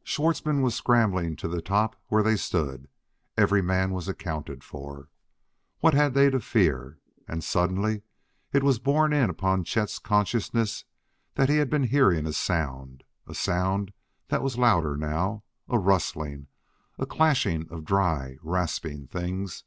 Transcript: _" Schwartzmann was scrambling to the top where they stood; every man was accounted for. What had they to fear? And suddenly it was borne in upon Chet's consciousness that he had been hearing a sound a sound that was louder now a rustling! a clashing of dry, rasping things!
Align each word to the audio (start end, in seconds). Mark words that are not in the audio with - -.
_" - -
Schwartzmann 0.02 0.62
was 0.62 0.74
scrambling 0.74 1.36
to 1.36 1.48
the 1.48 1.60
top 1.60 1.96
where 2.08 2.22
they 2.22 2.34
stood; 2.36 2.88
every 3.36 3.60
man 3.60 3.90
was 3.92 4.08
accounted 4.08 4.64
for. 4.64 5.10
What 5.80 5.92
had 5.92 6.14
they 6.14 6.30
to 6.30 6.40
fear? 6.40 6.98
And 7.28 7.44
suddenly 7.44 8.00
it 8.54 8.62
was 8.62 8.78
borne 8.78 9.12
in 9.12 9.28
upon 9.28 9.64
Chet's 9.64 9.98
consciousness 9.98 10.86
that 11.34 11.50
he 11.50 11.58
had 11.58 11.68
been 11.68 11.84
hearing 11.88 12.24
a 12.24 12.32
sound 12.32 13.04
a 13.26 13.34
sound 13.34 13.92
that 14.28 14.42
was 14.42 14.56
louder 14.56 14.96
now 14.96 15.44
a 15.68 15.78
rustling! 15.78 16.46
a 16.98 17.04
clashing 17.04 17.68
of 17.70 17.84
dry, 17.84 18.38
rasping 18.42 19.06
things! 19.08 19.64